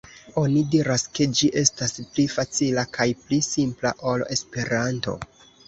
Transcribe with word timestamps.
Oni 0.43 0.61
diras, 0.75 1.03
ke 1.17 1.27
ĝi 1.39 1.49
estas 1.61 1.93
pli 2.07 2.25
facila 2.37 2.87
kaj 2.97 3.07
pli 3.21 3.41
simpla 3.51 3.95
ol 4.15 4.27
Esperanto. 4.41 5.19